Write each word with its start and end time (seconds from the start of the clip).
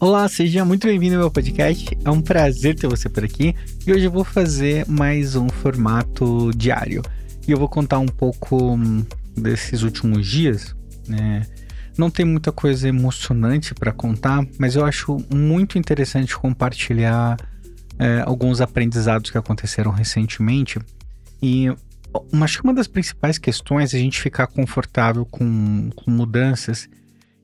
Olá, 0.00 0.28
seja 0.28 0.64
muito 0.64 0.86
bem-vindo 0.86 1.16
ao 1.16 1.22
meu 1.22 1.30
podcast. 1.30 1.98
É 2.04 2.10
um 2.10 2.20
prazer 2.20 2.76
ter 2.76 2.86
você 2.86 3.08
por 3.08 3.24
aqui. 3.24 3.52
E 3.84 3.92
hoje 3.92 4.04
eu 4.04 4.12
vou 4.12 4.22
fazer 4.22 4.86
mais 4.86 5.34
um 5.34 5.48
formato 5.48 6.52
diário. 6.56 7.02
E 7.48 7.50
eu 7.50 7.58
vou 7.58 7.68
contar 7.68 7.98
um 7.98 8.06
pouco 8.06 8.74
hum, 8.74 9.04
desses 9.36 9.82
últimos 9.82 10.24
dias. 10.24 10.72
Né? 11.08 11.44
Não 11.96 12.10
tem 12.10 12.24
muita 12.24 12.52
coisa 12.52 12.88
emocionante 12.88 13.74
para 13.74 13.90
contar, 13.90 14.46
mas 14.56 14.76
eu 14.76 14.84
acho 14.84 15.16
muito 15.34 15.76
interessante 15.76 16.38
compartilhar 16.38 17.36
é, 17.98 18.22
alguns 18.24 18.60
aprendizados 18.60 19.32
que 19.32 19.38
aconteceram 19.38 19.90
recentemente. 19.90 20.78
E 21.42 21.66
acho 22.40 22.58
que 22.58 22.64
uma 22.64 22.74
das 22.74 22.86
principais 22.86 23.36
questões 23.36 23.92
é 23.92 23.96
a 23.96 24.00
gente 24.00 24.20
ficar 24.20 24.46
confortável 24.46 25.26
com, 25.26 25.90
com 25.96 26.08
mudanças 26.08 26.88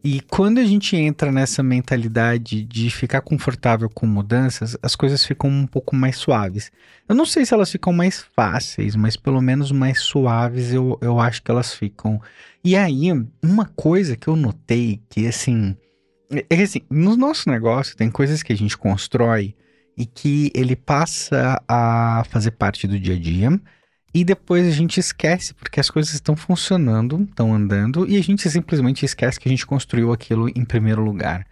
e 0.04 0.20
quando 0.20 0.58
a 0.58 0.64
gente 0.64 0.94
entra 0.96 1.32
nessa 1.32 1.62
mentalidade 1.62 2.62
de 2.62 2.90
ficar 2.90 3.22
confortável 3.22 3.88
com 3.88 4.06
mudanças, 4.06 4.76
as 4.82 4.94
coisas 4.94 5.24
ficam 5.24 5.48
um 5.48 5.66
pouco 5.66 5.96
mais 5.96 6.18
suaves. 6.18 6.70
Eu 7.08 7.14
não 7.14 7.24
sei 7.24 7.46
se 7.46 7.54
elas 7.54 7.72
ficam 7.72 7.90
mais 7.90 8.22
fáceis, 8.36 8.94
mas 8.94 9.16
pelo 9.16 9.40
menos 9.40 9.72
mais 9.72 10.00
suaves 10.00 10.74
eu, 10.74 10.98
eu 11.00 11.18
acho 11.18 11.42
que 11.42 11.50
elas 11.50 11.72
ficam. 11.72 12.20
E 12.62 12.76
aí, 12.76 13.10
uma 13.42 13.64
coisa 13.64 14.14
que 14.14 14.28
eu 14.28 14.36
notei 14.36 15.00
que 15.08 15.26
assim. 15.26 15.74
É 16.30 16.54
que 16.54 16.62
assim, 16.62 16.82
no 16.90 17.16
nosso 17.16 17.48
negócio 17.48 17.96
tem 17.96 18.10
coisas 18.10 18.42
que 18.42 18.52
a 18.52 18.56
gente 18.56 18.76
constrói 18.76 19.54
e 19.96 20.04
que 20.04 20.50
ele 20.54 20.76
passa 20.76 21.62
a 21.66 22.24
fazer 22.28 22.50
parte 22.50 22.86
do 22.86 23.00
dia 23.00 23.14
a 23.14 23.18
dia 23.18 23.58
e 24.14 24.24
depois 24.24 24.64
a 24.64 24.70
gente 24.70 25.00
esquece, 25.00 25.52
porque 25.52 25.80
as 25.80 25.90
coisas 25.90 26.14
estão 26.14 26.36
funcionando, 26.36 27.26
estão 27.28 27.52
andando, 27.52 28.08
e 28.08 28.16
a 28.16 28.22
gente 28.22 28.48
simplesmente 28.48 29.04
esquece 29.04 29.40
que 29.40 29.48
a 29.48 29.50
gente 29.50 29.66
construiu 29.66 30.12
aquilo 30.12 30.48
em 30.48 30.64
primeiro 30.64 31.02
lugar. 31.02 31.44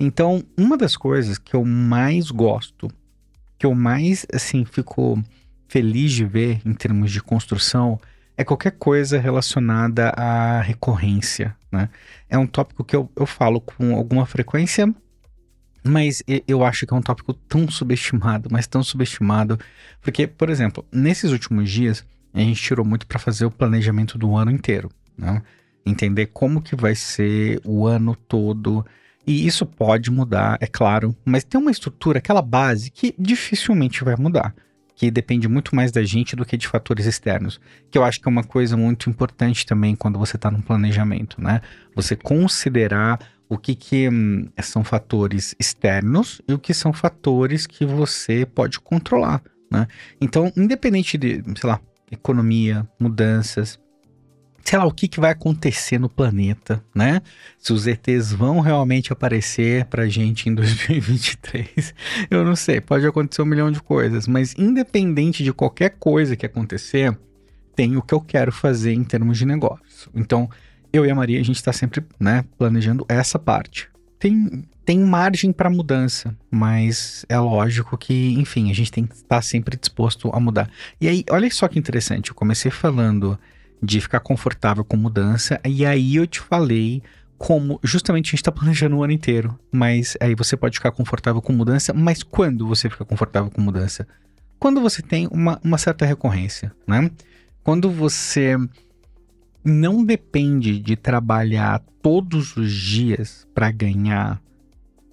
Então, 0.00 0.42
uma 0.58 0.76
das 0.76 0.96
coisas 0.96 1.38
que 1.38 1.54
eu 1.54 1.64
mais 1.64 2.32
gosto, 2.32 2.90
que 3.56 3.64
eu 3.64 3.72
mais, 3.72 4.26
assim, 4.34 4.64
fico 4.64 5.22
feliz 5.68 6.10
de 6.10 6.24
ver 6.24 6.60
em 6.66 6.74
termos 6.74 7.12
de 7.12 7.22
construção, 7.22 8.00
é 8.36 8.42
qualquer 8.42 8.72
coisa 8.72 9.20
relacionada 9.20 10.08
à 10.10 10.60
recorrência, 10.60 11.56
né? 11.70 11.88
É 12.28 12.36
um 12.36 12.48
tópico 12.48 12.82
que 12.82 12.96
eu, 12.96 13.08
eu 13.14 13.26
falo 13.26 13.60
com 13.60 13.94
alguma 13.94 14.26
frequência, 14.26 14.92
mas 15.84 16.22
eu 16.46 16.64
acho 16.64 16.86
que 16.86 16.94
é 16.94 16.96
um 16.96 17.02
tópico 17.02 17.34
tão 17.34 17.68
subestimado, 17.68 18.48
mas 18.50 18.66
tão 18.66 18.82
subestimado, 18.82 19.58
porque, 20.00 20.26
por 20.26 20.48
exemplo, 20.48 20.84
nesses 20.92 21.32
últimos 21.32 21.70
dias 21.70 22.04
a 22.32 22.40
gente 22.40 22.62
tirou 22.62 22.84
muito 22.84 23.06
para 23.06 23.18
fazer 23.18 23.44
o 23.44 23.50
planejamento 23.50 24.16
do 24.16 24.36
ano 24.36 24.50
inteiro, 24.50 24.90
né? 25.16 25.42
Entender 25.84 26.26
como 26.26 26.62
que 26.62 26.76
vai 26.76 26.94
ser 26.94 27.60
o 27.64 27.86
ano 27.86 28.14
todo. 28.14 28.86
E 29.26 29.46
isso 29.46 29.66
pode 29.66 30.10
mudar, 30.10 30.56
é 30.60 30.66
claro, 30.66 31.14
mas 31.24 31.44
tem 31.44 31.60
uma 31.60 31.70
estrutura, 31.70 32.18
aquela 32.18 32.42
base 32.42 32.90
que 32.90 33.14
dificilmente 33.18 34.02
vai 34.02 34.16
mudar, 34.16 34.54
que 34.96 35.10
depende 35.10 35.46
muito 35.46 35.76
mais 35.76 35.92
da 35.92 36.02
gente 36.02 36.34
do 36.34 36.44
que 36.44 36.56
de 36.56 36.66
fatores 36.66 37.06
externos, 37.06 37.60
que 37.90 37.98
eu 37.98 38.04
acho 38.04 38.20
que 38.20 38.28
é 38.28 38.30
uma 38.30 38.44
coisa 38.44 38.76
muito 38.76 39.10
importante 39.10 39.66
também 39.66 39.94
quando 39.94 40.18
você 40.18 40.36
está 40.36 40.50
no 40.50 40.62
planejamento, 40.62 41.40
né? 41.40 41.60
Você 41.94 42.16
considerar 42.16 43.18
o 43.48 43.58
que, 43.58 43.74
que 43.74 44.08
hum, 44.08 44.48
são 44.62 44.82
fatores 44.82 45.54
externos 45.58 46.40
e 46.48 46.54
o 46.54 46.58
que 46.58 46.72
são 46.72 46.92
fatores 46.92 47.66
que 47.66 47.84
você 47.84 48.46
pode 48.46 48.80
controlar, 48.80 49.42
né? 49.70 49.86
Então, 50.20 50.52
independente 50.56 51.18
de, 51.18 51.42
sei 51.58 51.68
lá, 51.68 51.80
economia, 52.10 52.88
mudanças, 52.98 53.78
sei 54.64 54.78
lá, 54.78 54.86
o 54.86 54.92
que, 54.92 55.08
que 55.08 55.20
vai 55.20 55.32
acontecer 55.32 55.98
no 55.98 56.08
planeta, 56.08 56.82
né? 56.94 57.20
Se 57.58 57.72
os 57.72 57.86
ETs 57.86 58.32
vão 58.32 58.60
realmente 58.60 59.12
aparecer 59.12 59.84
pra 59.86 60.08
gente 60.08 60.48
em 60.48 60.54
2023, 60.54 61.94
eu 62.30 62.44
não 62.44 62.56
sei, 62.56 62.80
pode 62.80 63.06
acontecer 63.06 63.42
um 63.42 63.46
milhão 63.46 63.70
de 63.70 63.82
coisas, 63.82 64.26
mas 64.28 64.54
independente 64.56 65.42
de 65.42 65.52
qualquer 65.52 65.90
coisa 65.98 66.36
que 66.36 66.46
acontecer, 66.46 67.16
tem 67.74 67.96
o 67.96 68.02
que 68.02 68.14
eu 68.14 68.20
quero 68.20 68.52
fazer 68.52 68.92
em 68.92 69.04
termos 69.04 69.38
de 69.38 69.46
negócio. 69.46 70.10
Então, 70.14 70.48
eu 70.92 71.06
e 71.06 71.10
a 71.10 71.14
Maria, 71.14 71.40
a 71.40 71.44
gente 71.44 71.56
está 71.56 71.72
sempre, 71.72 72.04
né, 72.20 72.44
planejando 72.58 73.04
essa 73.08 73.38
parte. 73.38 73.88
Tem, 74.18 74.64
tem 74.84 74.98
margem 75.00 75.52
para 75.52 75.70
mudança, 75.70 76.36
mas 76.50 77.24
é 77.28 77.38
lógico 77.38 77.96
que, 77.96 78.34
enfim, 78.34 78.70
a 78.70 78.74
gente 78.74 78.92
tem 78.92 79.06
que 79.06 79.14
estar 79.14 79.42
sempre 79.42 79.76
disposto 79.76 80.30
a 80.32 80.38
mudar. 80.38 80.70
E 81.00 81.08
aí, 81.08 81.24
olha 81.30 81.50
só 81.50 81.66
que 81.66 81.78
interessante, 81.78 82.30
eu 82.30 82.34
comecei 82.34 82.70
falando 82.70 83.38
de 83.82 84.00
ficar 84.00 84.20
confortável 84.20 84.84
com 84.84 84.96
mudança, 84.96 85.60
e 85.64 85.84
aí 85.84 86.16
eu 86.16 86.26
te 86.26 86.40
falei 86.40 87.02
como 87.36 87.80
justamente 87.82 88.28
a 88.28 88.30
gente 88.30 88.36
está 88.36 88.52
planejando 88.52 88.96
o 88.96 89.02
ano 89.02 89.12
inteiro, 89.12 89.58
mas 89.72 90.16
aí 90.20 90.32
você 90.32 90.56
pode 90.56 90.76
ficar 90.76 90.92
confortável 90.92 91.42
com 91.42 91.52
mudança, 91.52 91.92
mas 91.92 92.22
quando 92.22 92.68
você 92.68 92.88
fica 92.88 93.04
confortável 93.04 93.50
com 93.50 93.60
mudança? 93.60 94.06
Quando 94.60 94.80
você 94.80 95.02
tem 95.02 95.26
uma, 95.32 95.60
uma 95.64 95.76
certa 95.76 96.06
recorrência, 96.06 96.72
né? 96.86 97.10
Quando 97.64 97.90
você 97.90 98.56
não 99.64 100.04
depende 100.04 100.78
de 100.78 100.96
trabalhar 100.96 101.82
todos 102.00 102.56
os 102.56 102.72
dias 102.72 103.46
para 103.54 103.70
ganhar 103.70 104.40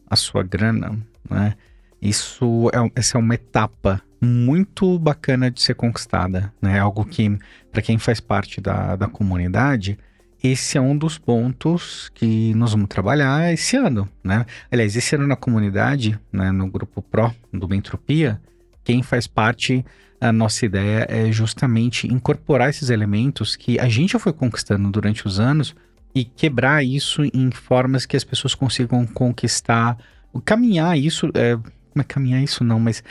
a 0.09 0.15
sua 0.15 0.43
grana, 0.43 0.97
né? 1.29 1.55
Isso 2.01 2.69
é, 2.73 2.91
essa 2.99 3.17
é 3.17 3.19
uma 3.19 3.35
etapa 3.35 4.01
muito 4.21 4.97
bacana 4.97 5.51
de 5.51 5.61
ser 5.61 5.75
conquistada, 5.75 6.51
né? 6.61 6.79
Algo 6.79 7.05
que, 7.05 7.37
para 7.71 7.81
quem 7.81 7.97
faz 7.97 8.19
parte 8.19 8.59
da, 8.59 8.95
da 8.95 9.07
comunidade, 9.07 9.97
esse 10.41 10.77
é 10.77 10.81
um 10.81 10.97
dos 10.97 11.17
pontos 11.17 12.09
que 12.13 12.53
nós 12.55 12.71
vamos 12.71 12.87
trabalhar 12.87 13.53
esse 13.53 13.75
ano, 13.75 14.07
né? 14.23 14.45
Aliás, 14.71 14.95
esse 14.95 15.15
ano 15.15 15.27
na 15.27 15.35
comunidade, 15.35 16.17
né, 16.31 16.51
no 16.51 16.67
grupo 16.67 17.01
Pro 17.01 17.33
do 17.53 17.67
Bentropia, 17.67 18.41
quem 18.83 19.03
faz 19.03 19.27
parte 19.27 19.85
a 20.21 20.31
nossa 20.31 20.65
ideia 20.65 21.05
é 21.09 21.31
justamente 21.31 22.07
incorporar 22.07 22.69
esses 22.69 22.89
elementos 22.89 23.55
que 23.55 23.79
a 23.79 23.87
gente 23.87 24.17
foi 24.19 24.33
conquistando 24.33 24.89
durante 24.91 25.25
os 25.25 25.39
anos 25.39 25.75
e 26.13 26.25
quebrar 26.25 26.83
isso 26.83 27.23
em 27.33 27.51
formas 27.51 28.05
que 28.05 28.17
as 28.17 28.23
pessoas 28.23 28.55
consigam 28.55 29.05
conquistar, 29.05 29.97
caminhar 30.43 30.97
isso, 30.97 31.29
é, 31.33 31.55
não 31.55 32.01
é 32.01 32.03
caminhar 32.03 32.43
isso 32.43 32.63
não, 32.63 32.79
mas 32.79 33.03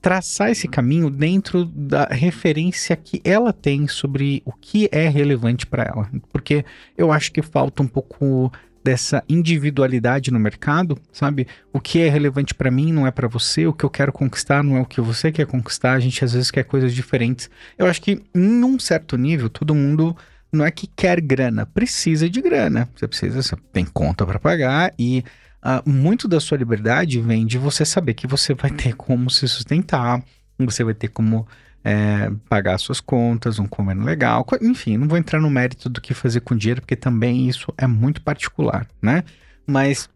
traçar 0.00 0.50
esse 0.50 0.66
caminho 0.66 1.10
dentro 1.10 1.64
da 1.64 2.06
referência 2.06 2.96
que 2.96 3.20
ela 3.24 3.52
tem 3.52 3.86
sobre 3.86 4.42
o 4.44 4.52
que 4.52 4.88
é 4.90 5.08
relevante 5.08 5.66
para 5.66 5.84
ela, 5.84 6.10
porque 6.32 6.64
eu 6.96 7.12
acho 7.12 7.30
que 7.32 7.42
falta 7.42 7.82
um 7.82 7.88
pouco 7.88 8.50
dessa 8.86 9.24
individualidade 9.28 10.30
no 10.30 10.38
mercado, 10.38 10.96
sabe? 11.10 11.48
O 11.72 11.80
que 11.80 11.98
é 11.98 12.08
relevante 12.08 12.54
para 12.54 12.70
mim 12.70 12.92
não 12.92 13.04
é 13.04 13.10
para 13.10 13.26
você, 13.26 13.66
o 13.66 13.72
que 13.72 13.82
eu 13.82 13.90
quero 13.90 14.12
conquistar 14.12 14.62
não 14.62 14.76
é 14.76 14.80
o 14.80 14.86
que 14.86 15.00
você 15.00 15.32
quer 15.32 15.44
conquistar, 15.44 15.94
a 15.94 15.98
gente 15.98 16.24
às 16.24 16.32
vezes 16.32 16.52
quer 16.52 16.62
coisas 16.62 16.94
diferentes. 16.94 17.50
Eu 17.76 17.86
acho 17.86 18.00
que 18.00 18.22
em 18.32 18.62
um 18.62 18.78
certo 18.78 19.18
nível 19.18 19.50
todo 19.50 19.74
mundo 19.74 20.16
não 20.52 20.64
é 20.64 20.70
que 20.70 20.86
quer 20.86 21.20
grana, 21.20 21.66
precisa 21.66 22.30
de 22.30 22.40
grana. 22.40 22.88
Você 22.94 23.08
precisa, 23.08 23.42
você 23.42 23.56
tem 23.72 23.84
conta 23.84 24.24
para 24.24 24.38
pagar 24.38 24.94
e 24.96 25.24
uh, 25.64 25.90
muito 25.90 26.28
da 26.28 26.38
sua 26.38 26.56
liberdade 26.56 27.20
vem 27.20 27.44
de 27.44 27.58
você 27.58 27.84
saber 27.84 28.14
que 28.14 28.28
você 28.28 28.54
vai 28.54 28.70
ter 28.70 28.94
como 28.94 29.28
se 29.28 29.48
sustentar, 29.48 30.22
você 30.60 30.84
vai 30.84 30.94
ter 30.94 31.08
como 31.08 31.44
é, 31.88 32.32
pagar 32.48 32.78
suas 32.78 32.98
contas, 32.98 33.60
um 33.60 33.66
convênio 33.68 34.02
legal, 34.02 34.44
enfim, 34.60 34.96
não 34.96 35.06
vou 35.06 35.16
entrar 35.16 35.40
no 35.40 35.48
mérito 35.48 35.88
do 35.88 36.00
que 36.00 36.14
fazer 36.14 36.40
com 36.40 36.56
dinheiro, 36.56 36.80
porque 36.80 36.96
também 36.96 37.48
isso 37.48 37.72
é 37.78 37.86
muito 37.86 38.20
particular, 38.22 38.88
né? 39.00 39.22
Mas, 39.64 40.10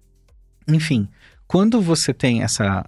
enfim, 0.66 1.08
quando 1.46 1.80
você 1.80 2.12
tem 2.12 2.42
essa 2.42 2.84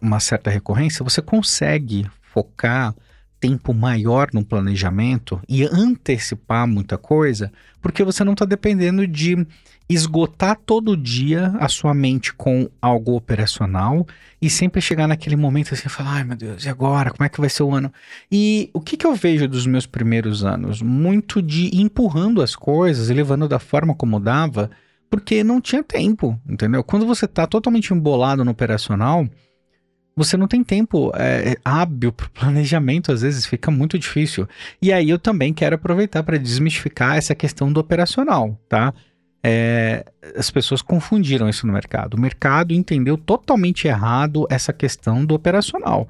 uma 0.00 0.20
certa 0.20 0.48
recorrência, 0.48 1.02
você 1.02 1.20
consegue 1.20 2.08
focar 2.22 2.94
tempo 3.40 3.74
maior 3.74 4.28
no 4.32 4.44
planejamento 4.44 5.42
e 5.48 5.64
antecipar 5.64 6.68
muita 6.68 6.96
coisa, 6.96 7.50
porque 7.82 8.04
você 8.04 8.22
não 8.22 8.34
está 8.34 8.44
dependendo 8.44 9.08
de 9.08 9.44
esgotar 9.94 10.56
todo 10.64 10.96
dia 10.96 11.52
a 11.58 11.68
sua 11.68 11.92
mente 11.92 12.32
com 12.32 12.70
algo 12.80 13.16
operacional 13.16 14.06
e 14.40 14.48
sempre 14.48 14.80
chegar 14.80 15.08
naquele 15.08 15.34
momento 15.34 15.74
assim 15.74 15.88
falar, 15.88 16.12
ai 16.12 16.24
meu 16.24 16.36
Deus, 16.36 16.64
e 16.64 16.68
agora? 16.68 17.10
Como 17.10 17.24
é 17.24 17.28
que 17.28 17.40
vai 17.40 17.50
ser 17.50 17.64
o 17.64 17.74
ano? 17.74 17.92
E 18.30 18.70
o 18.72 18.80
que, 18.80 18.96
que 18.96 19.04
eu 19.04 19.16
vejo 19.16 19.48
dos 19.48 19.66
meus 19.66 19.86
primeiros 19.86 20.44
anos? 20.44 20.80
Muito 20.80 21.42
de 21.42 21.76
empurrando 21.76 22.40
as 22.40 22.54
coisas 22.54 23.08
levando 23.08 23.48
da 23.48 23.58
forma 23.58 23.92
como 23.92 24.20
dava, 24.20 24.70
porque 25.10 25.42
não 25.42 25.60
tinha 25.60 25.82
tempo, 25.82 26.40
entendeu? 26.48 26.84
Quando 26.84 27.04
você 27.04 27.24
está 27.24 27.44
totalmente 27.44 27.92
embolado 27.92 28.44
no 28.44 28.52
operacional, 28.52 29.28
você 30.16 30.36
não 30.36 30.46
tem 30.46 30.62
tempo 30.62 31.10
é, 31.16 31.56
hábil 31.64 32.12
para 32.12 32.28
planejamento, 32.32 33.10
às 33.10 33.22
vezes 33.22 33.44
fica 33.44 33.72
muito 33.72 33.98
difícil. 33.98 34.48
E 34.80 34.92
aí 34.92 35.10
eu 35.10 35.18
também 35.18 35.52
quero 35.52 35.74
aproveitar 35.74 36.22
para 36.22 36.38
desmistificar 36.38 37.16
essa 37.16 37.34
questão 37.34 37.72
do 37.72 37.80
operacional, 37.80 38.56
tá? 38.68 38.94
É, 39.42 40.04
as 40.36 40.50
pessoas 40.50 40.82
confundiram 40.82 41.48
isso 41.48 41.66
no 41.66 41.72
mercado. 41.72 42.14
O 42.14 42.20
mercado 42.20 42.74
entendeu 42.74 43.16
totalmente 43.16 43.88
errado 43.88 44.46
essa 44.50 44.72
questão 44.72 45.24
do 45.24 45.34
operacional. 45.34 46.08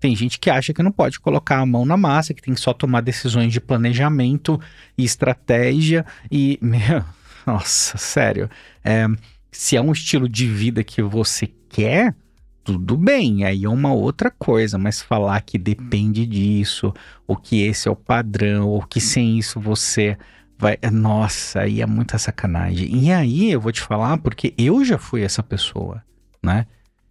Tem 0.00 0.16
gente 0.16 0.40
que 0.40 0.50
acha 0.50 0.74
que 0.74 0.82
não 0.82 0.90
pode 0.90 1.20
colocar 1.20 1.60
a 1.60 1.66
mão 1.66 1.86
na 1.86 1.96
massa, 1.96 2.34
que 2.34 2.42
tem 2.42 2.54
que 2.54 2.60
só 2.60 2.72
tomar 2.72 3.02
decisões 3.02 3.52
de 3.52 3.60
planejamento 3.60 4.60
e 4.98 5.04
estratégia. 5.04 6.04
E, 6.28 6.58
meu, 6.62 7.04
nossa, 7.46 7.96
sério. 7.96 8.50
É, 8.84 9.06
se 9.52 9.76
é 9.76 9.80
um 9.80 9.92
estilo 9.92 10.28
de 10.28 10.48
vida 10.48 10.82
que 10.82 11.00
você 11.02 11.48
quer, 11.68 12.16
tudo 12.64 12.96
bem, 12.96 13.44
aí 13.44 13.64
é 13.64 13.68
uma 13.68 13.92
outra 13.92 14.30
coisa, 14.30 14.78
mas 14.78 15.02
falar 15.02 15.40
que 15.42 15.58
depende 15.58 16.26
disso, 16.26 16.92
ou 17.26 17.36
que 17.36 17.62
esse 17.62 17.88
é 17.88 17.90
o 17.90 17.96
padrão, 17.96 18.68
ou 18.68 18.82
que 18.82 19.00
sem 19.00 19.38
isso 19.38 19.60
você 19.60 20.16
vai. 20.62 20.78
Nossa, 20.92 21.62
aí 21.62 21.82
é 21.82 21.86
muita 21.86 22.16
sacanagem. 22.16 22.88
E 22.94 23.12
aí 23.12 23.50
eu 23.50 23.60
vou 23.60 23.72
te 23.72 23.80
falar 23.80 24.16
porque 24.18 24.54
eu 24.56 24.84
já 24.84 24.96
fui 24.96 25.22
essa 25.22 25.42
pessoa, 25.42 26.02
né? 26.42 26.66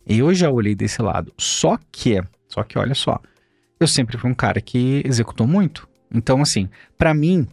Eu 0.08 0.34
já 0.34 0.50
olhei 0.50 0.74
desse 0.74 1.02
lado. 1.02 1.34
Só 1.38 1.78
que, 1.92 2.24
só 2.48 2.64
que 2.64 2.80
olha 2.80 2.96
só, 2.96 3.20
eu 3.78 3.88
sempre 3.88 4.18
fui 4.18 4.32
um 4.32 4.36
cara 4.36 4.62
que 4.62 5.04
executou 5.06 5.46
muito. 5.46 5.88
Então, 6.14 6.42
assim, 6.42 6.70
para 6.98 7.14
mim, 7.14 7.46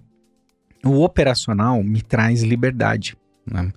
o 0.85 1.03
operacional 1.03 1.83
me 1.83 2.01
traz 2.01 2.43
liberdade, 2.43 3.17
né? 3.45 3.73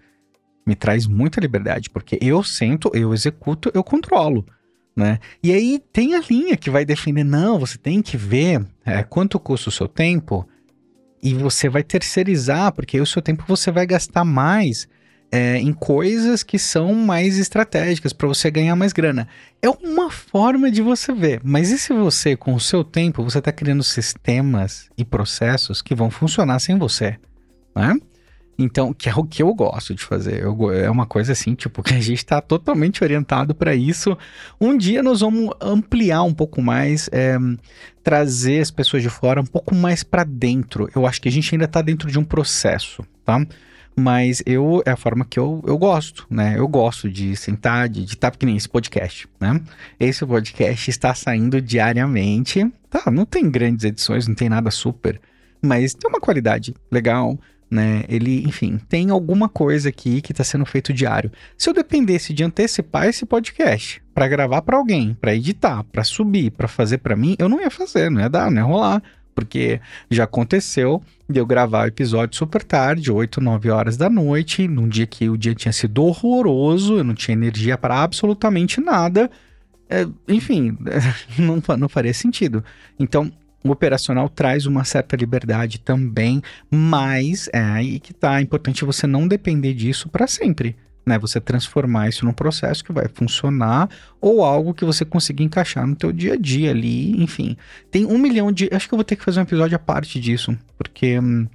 Me 0.63 0.75
traz 0.75 1.07
muita 1.07 1.41
liberdade, 1.41 1.89
porque 1.89 2.19
eu 2.21 2.43
sento, 2.43 2.91
eu 2.93 3.15
executo, 3.15 3.71
eu 3.73 3.83
controlo. 3.83 4.45
Né? 4.95 5.19
E 5.41 5.51
aí 5.51 5.81
tem 5.91 6.13
a 6.13 6.21
linha 6.21 6.55
que 6.55 6.69
vai 6.69 6.85
defender, 6.85 7.23
não, 7.23 7.57
você 7.57 7.77
tem 7.77 8.01
que 8.01 8.15
ver 8.15 8.63
é, 8.85 9.01
quanto 9.01 9.39
custa 9.39 9.69
o 9.69 9.71
seu 9.71 9.87
tempo 9.87 10.47
e 11.21 11.33
você 11.33 11.69
vai 11.69 11.83
terceirizar, 11.83 12.71
porque 12.71 12.97
aí 12.97 13.01
o 13.01 13.05
seu 13.05 13.21
tempo 13.21 13.43
você 13.47 13.71
vai 13.71 13.85
gastar 13.85 14.23
mais 14.23 14.87
é, 15.31 15.57
em 15.57 15.71
coisas 15.71 16.43
que 16.43 16.59
são 16.59 16.93
mais 16.93 17.37
estratégicas 17.37 18.11
para 18.11 18.27
você 18.27 18.51
ganhar 18.51 18.75
mais 18.75 18.91
grana. 18.91 19.27
É 19.61 19.69
uma 19.69 20.11
forma 20.11 20.69
de 20.69 20.81
você 20.81 21.13
ver, 21.13 21.39
mas 21.43 21.71
e 21.71 21.77
se 21.77 21.93
você, 21.93 22.35
com 22.35 22.53
o 22.53 22.59
seu 22.59 22.83
tempo, 22.83 23.23
você 23.23 23.39
está 23.39 23.51
criando 23.51 23.83
sistemas 23.83 24.89
e 24.97 25.05
processos 25.05 25.81
que 25.81 25.95
vão 25.95 26.09
funcionar 26.09 26.59
sem 26.59 26.77
você, 26.77 27.17
né? 27.75 27.95
Então, 28.61 28.93
que 28.93 29.09
é 29.09 29.15
o 29.15 29.23
que 29.23 29.41
eu 29.41 29.53
gosto 29.53 29.95
de 29.95 30.03
fazer. 30.03 30.43
Eu, 30.43 30.71
é 30.71 30.89
uma 30.89 31.07
coisa 31.07 31.31
assim, 31.31 31.55
tipo, 31.55 31.81
que 31.81 31.93
a 31.93 31.99
gente 31.99 32.17
está 32.17 32.39
totalmente 32.39 33.03
orientado 33.03 33.55
para 33.55 33.73
isso. 33.73 34.15
Um 34.59 34.77
dia 34.77 35.01
nós 35.01 35.21
vamos 35.21 35.49
ampliar 35.59 36.23
um 36.23 36.33
pouco 36.33 36.61
mais, 36.61 37.09
é, 37.11 37.37
trazer 38.03 38.61
as 38.61 38.69
pessoas 38.69 39.01
de 39.01 39.09
fora 39.09 39.41
um 39.41 39.45
pouco 39.45 39.73
mais 39.73 40.03
para 40.03 40.23
dentro. 40.23 40.87
Eu 40.95 41.07
acho 41.07 41.19
que 41.19 41.27
a 41.27 41.31
gente 41.31 41.53
ainda 41.53 41.65
está 41.65 41.81
dentro 41.81 42.09
de 42.09 42.19
um 42.19 42.23
processo, 42.23 43.03
tá? 43.25 43.43
Mas 43.95 44.41
eu, 44.45 44.81
é 44.85 44.91
a 44.91 44.95
forma 44.95 45.25
que 45.25 45.39
eu, 45.39 45.61
eu 45.65 45.77
gosto, 45.77 46.25
né? 46.29 46.55
Eu 46.57 46.67
gosto 46.67 47.09
de 47.09 47.35
sentar, 47.35 47.89
de 47.89 48.03
estar, 48.05 48.31
tá, 48.31 48.37
que 48.37 48.45
nem 48.45 48.55
esse 48.55 48.69
podcast, 48.69 49.27
né? 49.39 49.59
Esse 49.99 50.25
podcast 50.25 50.89
está 50.89 51.13
saindo 51.13 51.59
diariamente. 51.59 52.71
Tá, 52.89 53.09
não 53.11 53.25
tem 53.25 53.49
grandes 53.49 53.85
edições, 53.85 54.27
não 54.27 54.35
tem 54.35 54.49
nada 54.49 54.69
super, 54.71 55.19
mas 55.61 55.93
tem 55.93 56.09
uma 56.09 56.19
qualidade 56.19 56.73
legal, 56.91 57.37
né? 57.71 58.03
Ele, 58.09 58.43
enfim, 58.45 58.77
tem 58.89 59.09
alguma 59.09 59.47
coisa 59.47 59.87
aqui 59.89 60.21
que 60.21 60.33
está 60.33 60.43
sendo 60.43 60.65
feito 60.65 60.93
diário. 60.93 61.31
Se 61.57 61.69
eu 61.69 61.73
dependesse 61.73 62.33
de 62.33 62.43
antecipar 62.43 63.07
esse 63.07 63.25
podcast 63.25 64.03
para 64.13 64.27
gravar 64.27 64.61
para 64.61 64.75
alguém, 64.75 65.15
para 65.19 65.33
editar, 65.33 65.83
para 65.85 66.03
subir, 66.03 66.51
para 66.51 66.67
fazer 66.67 66.97
para 66.97 67.15
mim, 67.15 67.35
eu 67.39 67.47
não 67.47 67.61
ia 67.61 67.71
fazer, 67.71 68.11
não 68.11 68.19
ia 68.19 68.29
dar, 68.29 68.51
não 68.51 68.61
ia 68.61 68.67
rolar 68.67 69.01
porque 69.33 69.79
já 70.09 70.25
aconteceu 70.25 71.01
de 71.29 71.39
eu 71.39 71.45
gravar 71.45 71.85
o 71.85 71.87
episódio 71.87 72.37
super 72.37 72.63
tarde, 72.63 73.11
8, 73.11 73.39
9 73.39 73.69
horas 73.69 73.97
da 73.97 74.09
noite, 74.09 74.67
num 74.67 74.87
dia 74.87 75.07
que 75.07 75.29
o 75.29 75.37
dia 75.37 75.55
tinha 75.55 75.71
sido 75.71 76.03
horroroso, 76.03 76.97
eu 76.97 77.03
não 77.03 77.15
tinha 77.15 77.33
energia 77.33 77.77
para 77.77 78.03
absolutamente 78.03 78.81
nada. 78.81 79.31
É, 79.89 80.07
enfim, 80.27 80.77
não, 81.39 81.61
não 81.77 81.89
faria 81.89 82.13
sentido. 82.13 82.63
Então, 82.99 83.31
o 83.63 83.71
operacional 83.71 84.27
traz 84.27 84.65
uma 84.65 84.83
certa 84.83 85.15
liberdade 85.15 85.79
também, 85.79 86.41
mas 86.69 87.49
é 87.53 87.61
aí 87.61 87.99
que 87.99 88.13
tá. 88.13 88.39
É 88.39 88.41
importante 88.41 88.85
você 88.85 89.05
não 89.05 89.27
depender 89.27 89.73
disso 89.73 90.09
para 90.09 90.27
sempre 90.27 90.75
né? 91.05 91.17
Você 91.19 91.39
transformar 91.39 92.09
isso 92.09 92.25
num 92.25 92.33
processo 92.33 92.83
que 92.83 92.91
vai 92.91 93.07
funcionar 93.13 93.89
ou 94.19 94.43
algo 94.43 94.73
que 94.73 94.85
você 94.85 95.03
conseguir 95.03 95.43
encaixar 95.43 95.85
no 95.85 95.95
teu 95.95 96.11
dia 96.11 96.33
a 96.33 96.37
dia 96.37 96.71
ali, 96.71 97.21
enfim. 97.21 97.57
Tem 97.89 98.05
um 98.05 98.17
milhão 98.17 98.51
de... 98.51 98.69
Acho 98.71 98.87
que 98.87 98.93
eu 98.93 98.97
vou 98.97 99.03
ter 99.03 99.15
que 99.15 99.23
fazer 99.23 99.39
um 99.39 99.43
episódio 99.43 99.75
à 99.75 99.79
parte 99.79 100.19
disso, 100.19 100.57
porque... 100.77 101.19
Hum, 101.19 101.47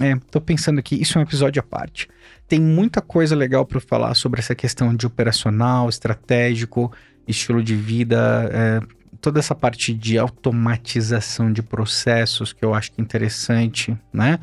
é, 0.00 0.16
tô 0.28 0.40
pensando 0.40 0.80
aqui, 0.80 1.00
isso 1.00 1.16
é 1.16 1.20
um 1.20 1.22
episódio 1.22 1.60
à 1.60 1.62
parte. 1.62 2.08
Tem 2.48 2.60
muita 2.60 3.00
coisa 3.00 3.36
legal 3.36 3.64
para 3.64 3.78
falar 3.80 4.14
sobre 4.14 4.40
essa 4.40 4.52
questão 4.52 4.92
de 4.94 5.06
operacional, 5.06 5.88
estratégico, 5.88 6.92
estilo 7.28 7.62
de 7.62 7.76
vida, 7.76 8.50
é, 8.52 8.80
toda 9.20 9.38
essa 9.38 9.54
parte 9.54 9.92
de 9.94 10.18
automatização 10.18 11.52
de 11.52 11.62
processos 11.62 12.52
que 12.52 12.64
eu 12.64 12.74
acho 12.74 12.92
que 12.92 13.00
é 13.00 13.04
interessante, 13.04 13.96
né? 14.12 14.38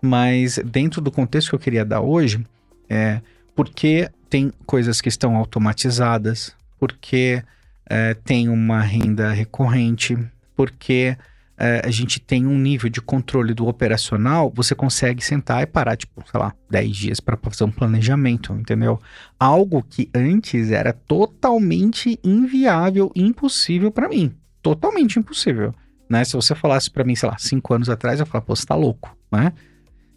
Mas 0.00 0.58
dentro 0.64 1.00
do 1.00 1.10
contexto 1.10 1.50
que 1.50 1.54
eu 1.54 1.60
queria 1.60 1.84
dar 1.84 2.00
hoje, 2.00 2.44
é, 2.88 3.20
porque 3.54 4.10
tem 4.28 4.52
coisas 4.66 5.00
que 5.00 5.08
estão 5.08 5.36
automatizadas, 5.36 6.54
porque 6.78 7.42
é, 7.88 8.14
tem 8.14 8.48
uma 8.48 8.80
renda 8.80 9.30
recorrente, 9.32 10.18
porque 10.56 11.16
a 11.56 11.90
gente 11.90 12.20
tem 12.20 12.46
um 12.46 12.58
nível 12.58 12.90
de 12.90 13.00
controle 13.00 13.54
do 13.54 13.66
operacional, 13.66 14.52
você 14.54 14.74
consegue 14.74 15.24
sentar 15.24 15.62
e 15.62 15.66
parar, 15.66 15.96
tipo, 15.96 16.22
sei 16.28 16.40
lá, 16.40 16.52
10 16.68 16.96
dias 16.96 17.20
para 17.20 17.36
fazer 17.36 17.64
um 17.64 17.70
planejamento, 17.70 18.52
entendeu? 18.54 19.00
Algo 19.38 19.82
que 19.88 20.10
antes 20.14 20.70
era 20.70 20.92
totalmente 20.92 22.18
inviável, 22.24 23.12
impossível 23.14 23.90
para 23.90 24.08
mim. 24.08 24.34
Totalmente 24.60 25.18
impossível. 25.18 25.72
Né? 26.08 26.24
Se 26.24 26.34
você 26.34 26.54
falasse 26.54 26.90
para 26.90 27.04
mim, 27.04 27.14
sei 27.14 27.28
lá, 27.28 27.38
5 27.38 27.74
anos 27.74 27.88
atrás, 27.88 28.18
eu 28.18 28.26
falava, 28.26 28.46
pô, 28.46 28.56
você 28.56 28.66
tá 28.66 28.74
louco, 28.74 29.16
né? 29.30 29.52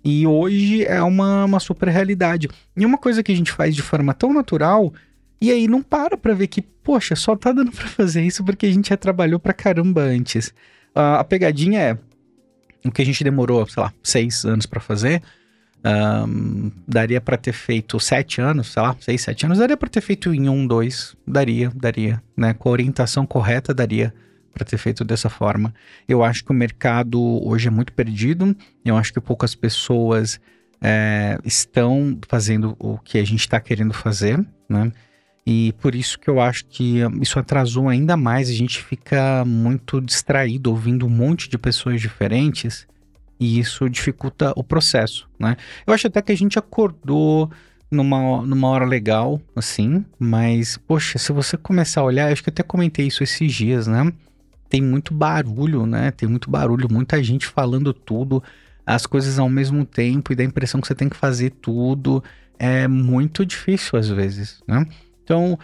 E 0.04 0.26
hoje 0.26 0.86
é 0.86 1.02
uma, 1.04 1.46
uma 1.46 1.60
super 1.60 1.90
realidade. 1.90 2.48
E 2.76 2.86
uma 2.86 2.98
coisa 2.98 3.22
que 3.22 3.32
a 3.32 3.36
gente 3.36 3.52
faz 3.52 3.76
de 3.76 3.82
forma 3.82 4.14
tão 4.14 4.34
natural, 4.34 4.94
e 5.40 5.52
aí 5.52 5.68
não 5.68 5.84
para 5.84 6.18
pra 6.18 6.34
ver 6.34 6.48
que, 6.48 6.62
poxa, 6.62 7.16
só 7.16 7.36
tá 7.36 7.52
dando 7.52 7.72
pra 7.72 7.88
fazer 7.88 8.24
isso 8.24 8.44
porque 8.44 8.66
a 8.66 8.72
gente 8.72 8.90
já 8.90 8.98
trabalhou 8.98 9.40
pra 9.40 9.54
caramba 9.54 10.02
antes. 10.02 10.54
A 10.98 11.24
pegadinha 11.24 11.80
é 11.80 11.98
o 12.84 12.92
que 12.92 13.02
a 13.02 13.06
gente 13.06 13.24
demorou, 13.24 13.68
sei 13.68 13.84
lá, 13.84 13.94
seis 14.02 14.44
anos 14.46 14.66
para 14.66 14.80
fazer. 14.80 15.22
Um, 15.86 16.72
daria 16.88 17.22
para 17.22 17.38
ter 17.38 17.54
feito 17.54 18.00
sete 18.00 18.42
anos, 18.42 18.74
sei 18.74 18.82
lá, 18.82 18.96
seis, 19.00 19.22
sete 19.22 19.46
anos, 19.46 19.60
daria 19.60 19.78
para 19.78 19.88
ter 19.88 20.02
feito 20.02 20.34
em 20.34 20.50
um, 20.50 20.66
dois, 20.66 21.16
daria, 21.26 21.72
daria, 21.76 22.22
né? 22.36 22.54
Com 22.54 22.70
a 22.70 22.72
orientação 22.72 23.28
correta, 23.28 23.74
daria 23.74 24.12
para 24.52 24.66
ter 24.66 24.78
feito 24.78 25.06
dessa 25.06 25.30
forma. 25.30 25.74
Eu 26.08 26.24
acho 26.24 26.44
que 26.44 26.52
o 26.52 26.54
mercado 26.54 27.22
hoje 27.48 27.68
é 27.68 27.72
muito 27.72 27.94
perdido, 27.94 28.56
eu 28.84 28.98
acho 28.98 29.14
que 29.14 29.22
poucas 29.22 29.54
pessoas 29.54 30.40
é, 30.82 31.38
estão 31.46 32.18
fazendo 32.28 32.76
o 32.80 32.98
que 32.98 33.20
a 33.20 33.24
gente 33.24 33.42
está 33.42 33.60
querendo 33.60 33.94
fazer, 33.94 34.44
né? 34.68 34.92
E 35.48 35.74
por 35.80 35.96
isso 35.96 36.20
que 36.20 36.30
eu 36.30 36.42
acho 36.42 36.66
que 36.66 37.00
isso 37.22 37.40
atrasou 37.40 37.88
ainda 37.88 38.18
mais, 38.18 38.50
a 38.50 38.54
gente 38.54 38.84
fica 38.84 39.46
muito 39.46 40.02
distraído 40.02 40.70
ouvindo 40.70 41.06
um 41.06 41.10
monte 41.10 41.50
de 41.50 41.58
pessoas 41.58 42.02
diferentes 42.02 42.86
e 43.40 43.58
isso 43.58 43.90
dificulta 43.90 44.52
o 44.58 44.64
processo, 44.64 45.30
né? 45.40 45.56
Eu 45.86 45.94
acho 45.94 46.08
até 46.08 46.22
que 46.22 46.34
a 46.34 46.38
gente 46.38 46.60
acordou 46.60 47.50
numa, 47.90 48.42
numa 48.42 48.68
hora 48.68 48.84
legal, 48.84 49.40
assim, 49.56 50.04
mas, 50.20 50.76
poxa, 50.76 51.18
se 51.18 51.32
você 51.32 51.56
começar 51.56 52.02
a 52.02 52.04
olhar, 52.04 52.30
acho 52.30 52.44
que 52.44 52.50
até 52.50 52.62
comentei 52.62 53.08
isso 53.08 53.24
esses 53.24 53.54
dias, 53.54 53.88
né? 53.88 54.12
tem 54.70 54.82
muito 54.82 55.14
barulho, 55.14 55.86
né? 55.86 56.12
Tem 56.12 56.28
muito 56.28 56.50
barulho, 56.50 56.88
muita 56.92 57.24
gente 57.24 57.48
falando 57.48 57.94
tudo, 57.94 58.44
as 58.86 59.06
coisas 59.06 59.40
ao 59.40 59.50
mesmo 59.50 59.86
tempo 59.86 60.32
e 60.32 60.36
dá 60.36 60.44
a 60.44 60.46
impressão 60.46 60.82
que 60.82 60.88
você 60.88 60.96
tem 60.96 61.10
que 61.10 61.16
fazer 61.16 61.52
tudo. 61.52 62.24
É 62.60 62.88
muito 62.88 63.46
difícil 63.46 63.98
às 63.98 64.10
vezes, 64.10 64.62
né? 64.68 64.86
Então, 65.28 65.60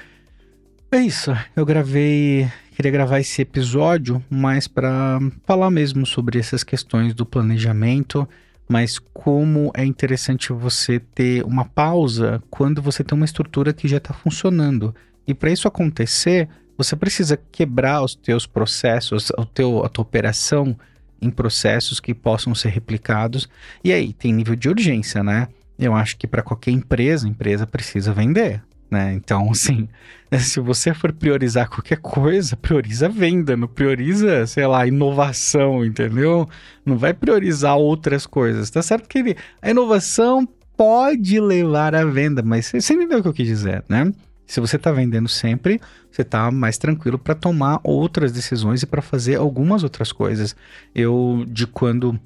é 0.92 0.98
isso. 0.98 1.32
Eu 1.56 1.66
gravei, 1.66 2.52
queria 2.76 2.92
gravar 2.92 3.22
esse 3.22 3.42
episódio 3.42 4.22
mais 4.30 4.68
para 4.68 5.20
falar 5.46 5.72
mesmo 5.72 6.06
sobre 6.06 6.38
essas 6.38 6.66
questões 6.66 7.14
do 7.14 7.26
planejamento, 7.26 8.28
mas 8.68 9.00
como 9.00 9.72
é 9.74 9.86
interessante 9.86 10.52
você 10.52 11.00
ter 11.00 11.46
uma 11.46 11.64
pausa 11.64 12.44
quando 12.50 12.82
você 12.82 13.06
tem 13.06 13.16
uma 13.16 13.24
estrutura 13.24 13.72
que 13.72 13.88
já 13.88 14.00
está 14.00 14.14
funcionando. 14.14 14.94
E 15.26 15.34
para 15.34 15.50
isso 15.50 15.66
acontecer, 15.66 16.50
você 16.78 16.94
precisa 16.94 17.40
quebrar 17.50 18.04
os 18.04 18.16
teus 18.16 18.46
processos, 18.46 19.30
o 19.38 19.46
teu, 19.46 19.86
a 19.86 19.88
tua 19.88 20.02
operação 20.02 20.78
em 21.22 21.30
processos 21.30 22.02
que 22.02 22.14
possam 22.14 22.54
ser 22.54 22.68
replicados. 22.68 23.48
E 23.82 23.94
aí, 23.94 24.12
tem 24.12 24.34
nível 24.34 24.58
de 24.58 24.68
urgência, 24.68 25.24
né? 25.24 25.48
Eu 25.80 25.96
acho 25.96 26.18
que 26.18 26.28
para 26.28 26.44
qualquer 26.44 26.72
empresa, 26.72 27.26
a 27.26 27.30
empresa 27.30 27.66
precisa 27.66 28.12
vender, 28.12 28.62
né? 28.94 29.14
Então, 29.14 29.52
assim, 29.52 29.90
se 30.40 30.60
você 30.60 30.94
for 30.94 31.12
priorizar 31.12 31.68
qualquer 31.68 31.98
coisa, 31.98 32.56
prioriza 32.56 33.10
venda, 33.10 33.58
não 33.58 33.68
prioriza, 33.68 34.46
sei 34.48 34.66
lá, 34.68 34.86
inovação, 34.88 35.84
entendeu? 35.84 36.48
Não 36.86 36.98
vai 36.98 37.14
priorizar 37.14 37.76
outras 37.76 38.26
coisas. 38.26 38.70
Tá 38.70 38.82
certo 38.82 39.10
que 39.10 39.36
a 39.62 39.70
inovação 39.70 40.48
pode 40.78 41.40
levar 41.40 41.96
à 41.96 42.06
venda, 42.06 42.42
mas 42.42 42.68
você 42.68 42.94
entendeu 42.94 43.20
o 43.20 43.22
que 43.22 43.28
eu 43.28 43.34
quis 43.34 43.48
dizer, 43.48 43.84
né? 43.90 44.12
Se 44.46 44.60
você 44.60 44.76
está 44.76 44.92
vendendo 44.92 45.28
sempre, 45.28 45.82
você 46.12 46.22
está 46.22 46.52
mais 46.52 46.78
tranquilo 46.78 47.18
para 47.18 47.34
tomar 47.34 47.80
outras 47.84 48.32
decisões 48.32 48.84
e 48.84 48.86
para 48.86 49.02
fazer 49.02 49.36
algumas 49.36 49.84
outras 49.84 50.12
coisas. 50.12 50.56
Eu, 50.94 51.46
de 51.48 51.66
quando 51.66 52.20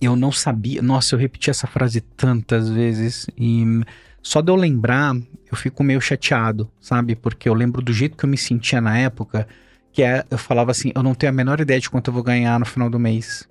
eu 0.00 0.16
não 0.16 0.32
sabia. 0.32 0.82
Nossa, 0.82 1.14
eu 1.14 1.18
repeti 1.18 1.48
essa 1.48 1.66
frase 1.66 2.00
tantas 2.00 2.68
vezes 2.68 3.26
e 3.36 3.82
só 4.22 4.40
de 4.40 4.50
eu 4.50 4.56
lembrar, 4.56 5.14
eu 5.50 5.56
fico 5.56 5.82
meio 5.82 6.00
chateado, 6.00 6.70
sabe? 6.80 7.16
Porque 7.16 7.48
eu 7.48 7.54
lembro 7.54 7.82
do 7.82 7.92
jeito 7.92 8.16
que 8.16 8.24
eu 8.24 8.28
me 8.28 8.38
sentia 8.38 8.80
na 8.80 8.96
época, 8.96 9.48
que 9.92 10.02
é, 10.02 10.24
eu 10.30 10.38
falava 10.38 10.70
assim, 10.70 10.92
eu 10.94 11.02
não 11.02 11.14
tenho 11.14 11.32
a 11.32 11.34
menor 11.34 11.60
ideia 11.60 11.80
de 11.80 11.90
quanto 11.90 12.08
eu 12.08 12.14
vou 12.14 12.22
ganhar 12.22 12.58
no 12.58 12.64
final 12.64 12.88
do 12.88 12.98
mês. 12.98 13.48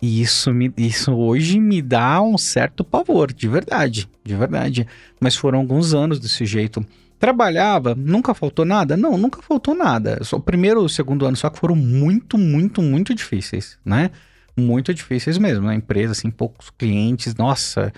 E 0.00 0.20
isso, 0.20 0.52
me, 0.52 0.72
isso 0.76 1.12
hoje 1.12 1.60
me 1.60 1.80
dá 1.80 2.20
um 2.22 2.38
certo 2.38 2.82
pavor, 2.82 3.32
de 3.32 3.46
verdade, 3.48 4.08
de 4.24 4.34
verdade. 4.34 4.86
Mas 5.20 5.36
foram 5.36 5.60
alguns 5.60 5.94
anos 5.94 6.18
desse 6.18 6.44
jeito. 6.44 6.84
Trabalhava, 7.20 7.94
nunca 7.94 8.34
faltou 8.34 8.64
nada? 8.64 8.96
Não, 8.96 9.16
nunca 9.16 9.40
faltou 9.40 9.76
nada. 9.76 10.18
Só 10.24 10.38
o 10.38 10.40
primeiro 10.40 10.82
e 10.82 10.86
o 10.86 10.88
segundo 10.88 11.24
ano 11.24 11.36
só 11.36 11.48
que 11.50 11.58
foram 11.58 11.76
muito, 11.76 12.36
muito, 12.36 12.82
muito 12.82 13.14
difíceis, 13.14 13.78
né? 13.84 14.10
Muito 14.56 14.92
difíceis 14.92 15.38
mesmo. 15.38 15.66
Na 15.66 15.74
empresa, 15.74 16.12
assim, 16.12 16.30
poucos 16.30 16.70
clientes. 16.70 17.36
Nossa, 17.36 17.92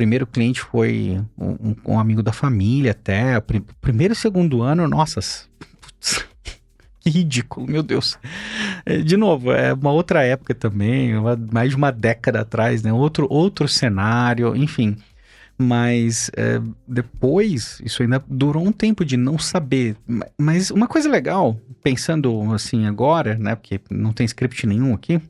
primeiro 0.00 0.26
cliente 0.26 0.62
foi 0.62 1.20
um, 1.36 1.76
um 1.84 1.98
amigo 1.98 2.22
da 2.22 2.32
família 2.32 2.92
até. 2.92 3.38
Primeiro 3.82 4.14
e 4.14 4.16
segundo 4.16 4.62
ano, 4.62 4.88
nossa, 4.88 5.20
putz, 5.78 6.24
que 6.98 7.10
ridículo, 7.10 7.66
meu 7.66 7.82
Deus. 7.82 8.18
É, 8.86 8.96
de 8.96 9.14
novo, 9.14 9.52
é 9.52 9.74
uma 9.74 9.92
outra 9.92 10.24
época 10.24 10.54
também, 10.54 11.14
uma, 11.18 11.38
mais 11.52 11.68
de 11.68 11.76
uma 11.76 11.92
década 11.92 12.40
atrás, 12.40 12.82
né? 12.82 12.90
Outro, 12.90 13.26
outro 13.28 13.68
cenário, 13.68 14.56
enfim. 14.56 14.96
Mas 15.58 16.30
é, 16.34 16.58
depois, 16.88 17.78
isso 17.84 18.02
ainda 18.02 18.24
durou 18.26 18.66
um 18.66 18.72
tempo 18.72 19.04
de 19.04 19.18
não 19.18 19.38
saber. 19.38 19.96
Mas 20.38 20.70
uma 20.70 20.88
coisa 20.88 21.10
legal, 21.10 21.60
pensando 21.82 22.50
assim 22.54 22.86
agora, 22.86 23.36
né? 23.36 23.54
Porque 23.54 23.78
não 23.90 24.14
tem 24.14 24.24
script 24.24 24.66
nenhum 24.66 24.94
aqui. 24.94 25.20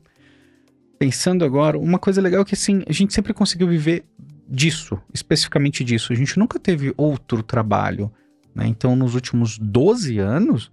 Pensando 0.97 1.43
agora, 1.43 1.77
uma 1.77 1.99
coisa 1.99 2.21
legal 2.21 2.43
é 2.43 2.45
que 2.45 2.53
assim, 2.53 2.83
a 2.87 2.93
gente 2.93 3.13
sempre 3.13 3.33
conseguiu 3.33 3.67
viver 3.67 4.05
disso, 4.47 4.99
especificamente 5.13 5.83
disso. 5.83 6.13
A 6.13 6.15
gente 6.15 6.37
nunca 6.37 6.59
teve 6.59 6.93
outro 6.97 7.41
trabalho. 7.41 8.11
Né? 8.53 8.67
Então, 8.67 8.95
nos 8.95 9.15
últimos 9.15 9.57
12 9.57 10.19
anos, 10.19 10.71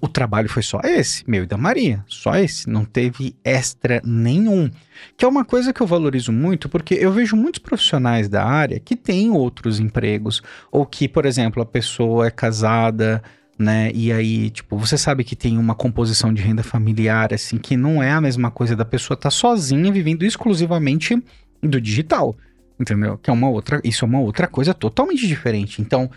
o 0.00 0.08
trabalho 0.08 0.48
foi 0.48 0.62
só 0.62 0.80
esse, 0.82 1.28
meu 1.28 1.44
e 1.44 1.46
da 1.46 1.56
Maria, 1.56 2.04
só 2.08 2.34
esse, 2.36 2.68
não 2.68 2.84
teve 2.84 3.36
extra 3.44 4.02
nenhum. 4.04 4.70
Que 5.16 5.24
é 5.24 5.28
uma 5.28 5.44
coisa 5.44 5.72
que 5.72 5.80
eu 5.80 5.86
valorizo 5.86 6.32
muito, 6.32 6.68
porque 6.68 6.94
eu 6.94 7.12
vejo 7.12 7.36
muitos 7.36 7.60
profissionais 7.60 8.28
da 8.28 8.44
área 8.44 8.80
que 8.80 8.96
têm 8.96 9.30
outros 9.30 9.78
empregos, 9.78 10.42
ou 10.72 10.84
que, 10.84 11.08
por 11.08 11.24
exemplo, 11.24 11.62
a 11.62 11.66
pessoa 11.66 12.26
é 12.26 12.30
casada, 12.30 13.22
né, 13.58 13.90
e 13.94 14.12
aí, 14.12 14.50
tipo, 14.50 14.76
você 14.76 14.98
sabe 14.98 15.24
que 15.24 15.36
tem 15.36 15.56
uma 15.56 15.74
composição 15.74 16.34
de 16.34 16.42
renda 16.42 16.62
familiar, 16.62 17.32
assim, 17.32 17.56
que 17.56 17.76
não 17.76 18.02
é 18.02 18.10
a 18.10 18.20
mesma 18.20 18.50
coisa 18.50 18.74
da 18.74 18.84
pessoa 18.84 19.14
estar 19.14 19.30
tá 19.30 19.30
sozinha 19.30 19.90
vivendo 19.92 20.24
exclusivamente 20.24 21.16
do 21.62 21.80
digital, 21.80 22.36
entendeu? 22.78 23.18
Que 23.18 23.30
é 23.30 23.32
uma 23.32 23.48
outra, 23.48 23.80
isso 23.84 24.04
é 24.04 24.08
uma 24.08 24.20
outra 24.20 24.46
coisa 24.46 24.74
totalmente 24.74 25.26
diferente. 25.26 25.80
Então, 25.80 26.10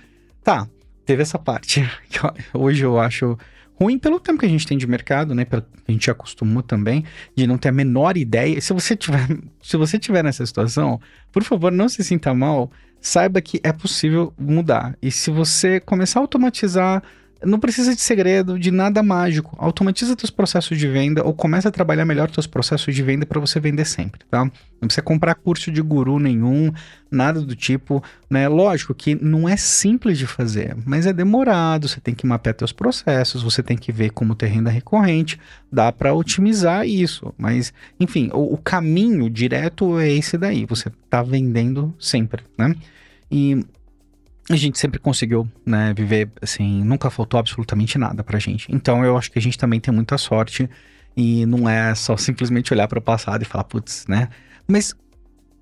tá, 0.44 0.68
teve 1.06 1.22
essa 1.22 1.40
parte 1.40 1.82
que 2.10 2.20
hoje 2.54 2.84
eu 2.84 3.00
acho 3.00 3.38
ruim 3.80 3.98
pelo 3.98 4.20
tempo 4.20 4.40
que 4.40 4.46
a 4.46 4.50
gente 4.50 4.68
tem 4.68 4.78
de 4.78 4.86
mercado, 4.86 5.34
né? 5.34 5.48
A 5.88 5.92
gente 5.92 6.12
acostumou 6.12 6.62
também 6.62 7.06
de 7.36 7.48
não 7.48 7.58
ter 7.58 7.70
a 7.70 7.72
menor 7.72 8.18
ideia. 8.18 8.60
Se 8.60 8.74
você 8.74 8.96
tiver, 8.96 9.26
se 9.64 9.78
você 9.78 9.98
tiver 9.98 10.24
nessa 10.24 10.46
situação, 10.46 11.00
por 11.32 11.44
favor, 11.44 11.72
não 11.72 11.88
se 11.88 12.04
sinta 12.04 12.34
mal. 12.34 12.70
Saiba 13.02 13.40
que 13.40 13.62
é 13.64 13.72
possível 13.72 14.34
mudar. 14.38 14.98
E 15.02 15.10
se 15.10 15.32
você 15.32 15.80
começar 15.80 16.20
a 16.20 16.24
automatizar 16.24 17.02
não 17.44 17.60
precisa 17.60 17.96
de 17.96 18.02
segredo, 18.02 18.60
de 18.60 18.72
nada 18.72 19.02
mágico. 19.02 19.56
Automatiza 19.58 20.16
teus 20.16 20.30
processos 20.30 20.78
de 20.78 20.88
venda 20.88 21.24
ou 21.24 21.34
começa 21.34 21.70
a 21.70 21.72
trabalhar 21.72 22.06
melhor 22.06 22.30
teus 22.30 22.48
processos 22.48 22.94
de 22.94 23.02
venda 23.02 23.26
para 23.26 23.40
você 23.40 23.60
vender 23.60 23.86
sempre, 23.86 24.22
tá? 24.30 24.44
Não 24.44 24.88
precisa 24.88 25.02
comprar 25.02 25.36
curso 25.36 25.72
de 25.72 25.82
guru 25.82 26.20
nenhum, 26.20 26.72
nada 27.10 27.42
do 27.42 27.56
tipo, 27.56 28.04
né? 28.30 28.48
Lógico 28.48 28.94
que 28.94 29.16
não 29.16 29.48
é 29.48 29.56
simples 29.56 30.18
de 30.18 30.28
fazer, 30.28 30.76
mas 30.86 31.06
é 31.06 31.14
demorado, 31.14 31.88
você 31.88 32.00
tem 32.00 32.14
que 32.14 32.26
mapear 32.26 32.56
teus 32.56 32.72
processos, 32.72 33.42
você 33.42 33.64
tem 33.64 33.78
que 33.78 33.92
ver 33.92 34.12
como 34.12 34.36
ter 34.36 34.48
renda 34.48 34.70
recorrente, 34.70 35.40
dá 35.72 35.92
para 35.92 36.14
otimizar 36.14 36.86
isso, 36.86 37.34
mas 37.38 37.74
enfim, 38.00 38.30
o, 38.34 38.54
o 38.54 38.58
caminho 38.58 39.30
direto 39.30 39.98
é 40.00 40.10
esse 40.12 40.38
daí, 40.38 40.66
você 40.66 40.92
tá 41.10 41.24
vendendo 41.24 41.94
sempre, 42.00 42.44
né? 42.58 42.76
E 43.32 43.64
a 44.50 44.56
gente 44.56 44.80
sempre 44.80 45.00
conseguiu, 45.00 45.48
né, 45.64 45.94
viver 45.96 46.30
assim, 46.42 46.84
nunca 46.84 47.10
faltou 47.12 47.40
absolutamente 47.40 47.98
nada 47.98 48.24
pra 48.24 48.40
gente. 48.40 48.68
Então 48.70 49.06
eu 49.06 49.16
acho 49.16 49.32
que 49.32 49.38
a 49.38 49.42
gente 49.42 49.58
também 49.58 49.80
tem 49.80 49.94
muita 49.94 50.18
sorte 50.18 50.68
e 51.16 51.46
não 51.46 51.70
é 51.70 51.94
só 51.94 52.18
simplesmente 52.18 52.74
olhar 52.74 52.88
para 52.88 53.00
o 53.00 53.02
passado 53.02 53.44
e 53.44 53.46
falar, 53.46 53.64
putz, 53.66 54.06
né? 54.08 54.30
Mas 54.68 54.96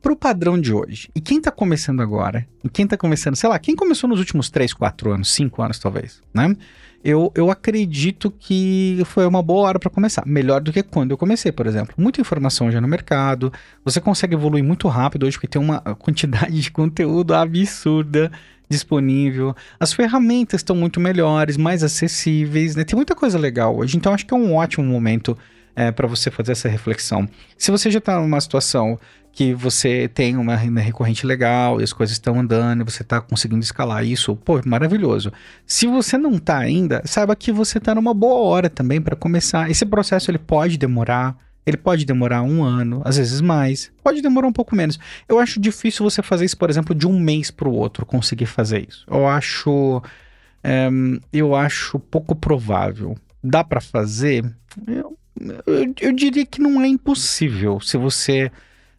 pro 0.02 0.16
padrão 0.16 0.60
de 0.60 0.72
hoje, 0.72 1.10
e 1.14 1.20
quem 1.20 1.42
tá 1.42 1.52
começando 1.52 2.02
agora, 2.02 2.48
e 2.64 2.70
quem 2.70 2.88
tá 2.88 2.96
começando, 2.96 3.36
sei 3.36 3.50
lá, 3.50 3.60
quem 3.60 3.76
começou 3.76 4.10
nos 4.10 4.20
últimos 4.20 4.50
3, 4.50 4.74
4 4.74 5.12
anos, 5.12 5.34
5 5.34 5.62
anos 5.62 5.80
talvez, 5.80 6.22
né? 6.34 6.56
Eu, 7.04 7.32
eu 7.36 7.52
acredito 7.52 8.32
que 8.32 9.02
foi 9.06 9.26
uma 9.26 9.42
boa 9.42 9.68
hora 9.68 9.80
para 9.80 9.90
começar. 9.90 10.26
Melhor 10.26 10.62
do 10.62 10.74
que 10.74 10.82
quando 10.82 11.12
eu 11.12 11.18
comecei, 11.18 11.52
por 11.52 11.68
exemplo. 11.68 11.94
Muita 11.98 12.20
informação 12.20 12.72
já 12.72 12.82
no 12.82 12.88
mercado. 12.88 13.54
Você 13.86 14.02
consegue 14.02 14.34
evoluir 14.34 14.64
muito 14.64 14.88
rápido 14.88 15.26
hoje, 15.26 15.38
porque 15.38 15.48
tem 15.48 15.62
uma 15.62 15.80
quantidade 15.80 16.60
de 16.60 16.72
conteúdo 16.72 17.36
absurda 17.36 18.32
disponível. 18.70 19.56
As 19.80 19.94
ferramentas 19.94 20.60
estão 20.60 20.76
muito 20.76 21.00
melhores, 21.00 21.58
mais 21.58 21.84
acessíveis, 21.84 22.76
né? 22.76 22.84
Tem 22.84 22.96
muita 22.96 23.16
coisa 23.16 23.38
legal 23.38 23.78
hoje, 23.78 23.98
então 23.98 24.14
acho 24.14 24.26
que 24.26 24.34
é 24.34 24.38
um 24.38 24.56
ótimo 24.56 24.86
momento 24.86 25.38
é, 25.76 25.92
para 25.92 26.08
você 26.08 26.32
fazer 26.32 26.54
essa 26.54 26.68
reflexão. 26.68 27.30
Se 27.58 27.70
você 27.70 27.92
já 27.92 28.00
está 28.00 28.20
numa 28.20 28.42
situação 28.42 29.00
que 29.32 29.54
você 29.54 30.08
tem 30.08 30.36
uma 30.36 30.56
renda 30.56 30.82
recorrente 30.82 31.24
legal 31.24 31.80
e 31.80 31.84
as 31.84 31.94
coisas 31.94 32.16
estão 32.16 32.40
andando, 32.40 32.82
e 32.82 32.84
você 32.84 33.04
está 33.04 33.22
conseguindo 33.22 33.62
escalar 33.62 34.04
isso, 34.04 34.36
pô, 34.36 34.60
maravilhoso. 34.66 35.32
Se 35.64 35.86
você 35.86 36.18
não 36.18 36.32
está 36.32 36.58
ainda, 36.58 37.04
saiba 37.06 37.36
que 37.36 37.52
você 37.52 37.78
está 37.78 37.94
numa 37.94 38.16
boa 38.16 38.42
hora 38.50 38.68
também 38.68 39.00
para 39.00 39.16
começar. 39.16 39.70
Esse 39.70 39.86
processo 39.86 40.32
ele 40.32 40.40
pode 40.40 40.76
demorar, 40.76 41.38
ele 41.68 41.76
pode 41.76 42.06
demorar 42.06 42.44
um 42.44 42.64
ano, 42.64 43.02
às 43.04 43.18
vezes 43.18 43.42
mais, 43.42 43.92
pode 44.02 44.22
demorar 44.22 44.48
um 44.48 44.54
pouco 44.54 44.74
menos. 44.74 44.98
Eu 45.28 45.38
acho 45.38 45.60
difícil 45.60 46.02
você 46.02 46.24
fazer 46.24 46.46
isso, 46.46 46.58
por 46.58 46.70
exemplo, 46.70 46.96
de 46.96 47.06
um 47.06 47.20
mês 47.20 47.52
para 47.52 47.68
o 47.68 47.74
outro, 47.74 48.06
conseguir 48.06 48.46
fazer 48.46 48.88
isso. 48.88 49.04
Eu 49.06 49.28
acho, 49.28 50.02
é, 50.64 50.88
eu 51.34 51.54
acho 51.54 52.00
pouco 52.00 52.34
provável. 52.34 53.18
Dá 53.44 53.66
para 53.66 53.82
fazer? 53.82 54.50
Eu, 54.88 55.18
eu, 55.68 55.94
eu, 56.00 56.14
diria 56.14 56.46
que 56.46 56.62
não 56.62 56.82
é 56.82 56.88
impossível 56.88 57.82
se 57.82 57.98
você 57.98 58.50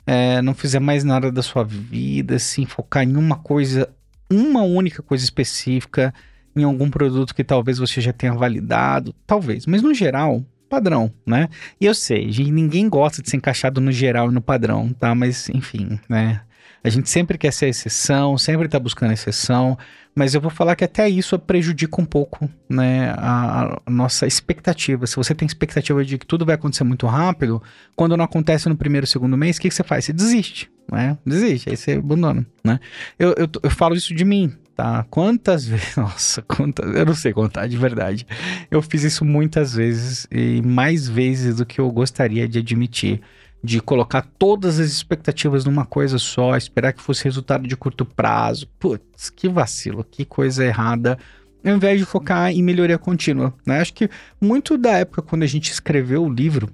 é, 0.07 0.43
não 0.43 0.53
fizer 0.53 0.79
mais 0.79 1.05
nada 1.05 1.33
da 1.33 1.43
sua 1.43 1.65
vida, 1.65 2.35
assim, 2.37 2.67
focar 2.67 3.03
em 3.03 3.17
uma 3.17 3.37
coisa, 3.37 3.89
uma 4.31 4.61
única 4.61 5.03
coisa 5.03 5.25
específica, 5.25 6.13
em 6.55 6.65
algum 6.65 6.91
produto 6.91 7.35
que 7.35 7.43
talvez 7.43 7.79
você 7.79 8.03
já 8.03 8.13
tenha 8.13 8.35
validado, 8.35 9.15
talvez. 9.27 9.65
Mas 9.65 9.81
no 9.81 9.95
geral, 9.95 10.45
padrão, 10.69 11.13
né? 11.27 11.49
E 11.81 11.87
eu 11.87 11.95
sei, 11.95 12.27
ninguém 12.51 12.89
gosta 12.89 13.23
de 13.23 13.31
ser 13.31 13.37
encaixado 13.37 13.81
no 13.81 13.91
geral 13.91 14.31
e 14.31 14.35
no 14.35 14.41
padrão, 14.41 14.91
tá? 14.93 15.15
Mas, 15.15 15.49
enfim, 15.49 15.99
né? 16.09 16.43
A 16.83 16.89
gente 16.89 17.11
sempre 17.11 17.37
quer 17.37 17.53
ser 17.53 17.69
exceção, 17.69 18.39
sempre 18.39 18.69
tá 18.69 18.79
buscando 18.79 19.13
exceção, 19.13 19.77
mas 20.15 20.35
eu 20.35 20.41
vou 20.41 20.51
falar 20.51 20.77
que 20.77 20.85
até 20.85 21.09
isso 21.09 21.39
prejudica 21.39 22.01
um 22.01 22.05
pouco, 22.05 22.49
né, 22.69 23.11
a, 23.17 23.79
a, 23.87 23.91
nossa 23.91 24.27
expectativa. 24.27 25.07
Se 25.07 25.17
você 25.17 25.35
tem 25.35 25.47
expectativa 25.47 26.05
de 26.05 26.19
que 26.19 26.27
tudo 26.27 26.45
vai 26.47 26.55
acontecer 26.55 26.85
muito 26.85 27.07
rápido, 27.07 27.63
quando 27.95 28.17
não 28.17 28.25
acontece 28.25 28.69
no 28.69 28.77
primeiro, 28.77 29.07
segundo 29.07 29.37
mês, 29.37 29.57
o 29.57 29.61
que, 29.61 29.69
que 29.69 29.75
você 29.75 29.85
faz? 29.85 30.05
Você 30.05 30.13
desiste, 30.13 30.71
né? 30.91 31.17
Desiste, 31.25 31.71
aí 31.71 31.77
você 31.77 31.93
abandona, 31.93 32.47
né? 32.65 32.81
Eu, 33.19 33.35
eu, 33.37 33.49
eu 33.63 33.71
falo 33.71 33.95
isso 33.95 34.15
de 34.15 34.25
mim, 34.25 34.53
tá? 34.79 35.05
Quantas 35.11 35.67
vezes, 35.67 35.95
nossa, 35.99 36.41
quantas, 36.41 36.95
eu 36.95 37.05
não 37.05 37.15
sei 37.15 37.33
contar 37.33 37.67
de 37.67 37.77
verdade. 37.77 38.25
Eu 38.71 38.81
fiz 38.81 39.03
isso 39.03 39.25
muitas 39.25 39.75
vezes 39.75 40.29
e 40.31 40.63
mais 40.63 41.09
vezes 41.09 41.57
do 41.57 41.67
que 41.67 41.81
eu 41.81 41.91
gostaria 41.91 42.49
de 42.49 42.61
admitir. 42.61 43.21
De 43.61 43.81
colocar 43.81 44.25
todas 44.39 44.79
as 44.79 44.89
expectativas 44.89 45.65
numa 45.65 45.85
coisa 45.85 46.17
só, 46.17 46.57
esperar 46.57 46.93
que 46.93 47.03
fosse 47.03 47.25
resultado 47.25 47.67
de 47.67 47.77
curto 47.77 48.05
prazo. 48.05 48.69
Putz, 48.79 49.31
que 49.31 49.49
vacilo, 49.49 50.07
que 50.09 50.25
coisa 50.25 50.65
errada. 50.65 51.19
Ao 51.65 51.73
invés 51.73 51.99
de 51.99 52.05
focar 52.05 52.53
em 52.53 52.63
melhoria 52.63 52.99
contínua, 52.99 53.53
né? 53.67 53.81
Acho 53.81 53.93
que 53.93 54.09
muito 54.41 54.79
da 54.79 54.93
época 54.93 55.23
quando 55.23 55.43
a 55.43 55.47
gente 55.47 55.73
escreveu 55.73 56.23
o 56.23 56.33
livro, 56.33 56.71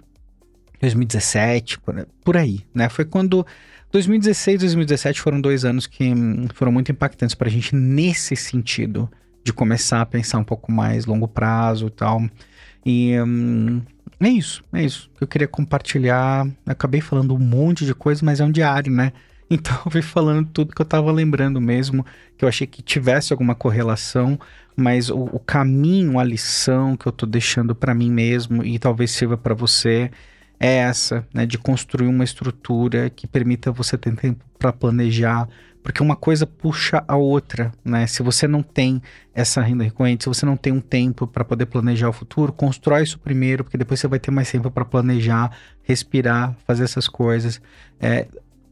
2017, 0.85 1.79
por 2.23 2.37
aí, 2.37 2.61
né? 2.75 2.89
Foi 2.89 3.05
quando 3.05 3.47
2016 3.93 4.57
e 4.57 4.59
2017 4.59 5.21
foram 5.21 5.41
dois 5.41 5.65
anos 5.65 5.87
que 5.87 6.13
foram 6.55 6.73
muito 6.73 6.91
impactantes 6.91 7.35
para 7.35 7.49
a 7.49 7.51
gente 7.51 7.75
nesse 7.75 8.35
sentido, 8.35 9.09
de 9.45 9.53
começar 9.53 10.01
a 10.01 10.07
pensar 10.07 10.39
um 10.39 10.45
pouco 10.45 10.73
mais 10.73 11.07
longo 11.07 11.29
prazo 11.29 11.87
e 11.87 11.91
tal. 11.91 12.23
E 12.85 13.19
hum, 13.21 13.83
é 14.21 14.29
isso, 14.29 14.65
é 14.73 14.83
isso 14.83 15.11
eu 15.21 15.29
queria 15.29 15.49
compartilhar. 15.49 16.47
acabei 16.67 17.01
falando 17.01 17.35
um 17.35 17.39
monte 17.39 17.85
de 17.85 17.95
coisa, 17.95 18.25
mas 18.25 18.41
é 18.41 18.45
um 18.45 18.51
diário, 18.51 18.93
né? 18.93 19.13
Então 19.51 19.77
eu 19.85 19.91
fui 19.91 20.03
falando 20.03 20.49
tudo 20.49 20.75
que 20.75 20.81
eu 20.81 20.87
tava 20.87 21.13
lembrando 21.13 21.61
mesmo, 21.61 22.05
que 22.37 22.47
eu 22.47 22.49
achei 22.49 22.67
que 22.67 22.81
tivesse 22.81 23.31
alguma 23.31 23.55
correlação, 23.55 24.41
mas 24.75 25.11
o, 25.11 25.19
o 25.19 25.39
caminho, 25.39 26.19
a 26.19 26.25
lição 26.25 26.97
que 26.97 27.07
eu 27.07 27.13
tô 27.13 27.27
deixando 27.27 27.75
para 27.75 27.95
mim 27.95 28.11
mesmo 28.11 28.65
e 28.65 28.79
talvez 28.79 29.11
sirva 29.11 29.37
para 29.37 29.53
você 29.55 30.11
é 30.65 30.79
essa, 30.79 31.29
né, 31.35 31.45
de 31.45 31.59
construir 31.59 32.07
uma 32.07 32.25
estrutura 32.25 33.11
que 33.11 33.27
permita 33.27 33.71
você 33.71 33.99
ter 33.99 34.17
tempo 34.17 34.43
para 34.59 34.73
planejar, 34.73 35.47
porque 35.83 36.03
uma 36.03 36.17
coisa 36.17 36.47
puxa 36.47 37.05
a 37.07 37.15
outra, 37.15 37.71
né? 37.85 38.07
Se 38.07 38.23
você 38.23 38.49
não 38.49 38.63
tem 38.63 39.03
essa 39.35 39.61
renda 39.61 39.85
recorrente, 39.85 40.25
se 40.25 40.29
você 40.31 40.47
não 40.47 40.57
tem 40.57 40.73
um 40.73 40.81
tempo 40.81 41.27
para 41.27 41.45
poder 41.45 41.67
planejar 41.67 42.09
o 42.09 42.13
futuro, 42.15 42.51
constrói 42.51 43.03
isso 43.03 43.19
primeiro, 43.19 43.63
porque 43.63 43.77
depois 43.77 44.01
você 44.01 44.09
vai 44.09 44.19
ter 44.19 44.31
mais 44.31 44.51
tempo 44.51 44.71
para 44.71 44.87
planejar, 44.87 45.55
respirar, 45.83 46.57
fazer 46.67 46.85
essas 46.85 47.07
coisas. 47.07 47.61
É, 48.01 48.27